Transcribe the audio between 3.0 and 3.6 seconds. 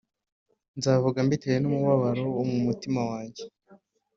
wanjye